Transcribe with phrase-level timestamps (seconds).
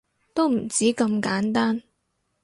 [0.33, 1.83] 都唔止咁簡單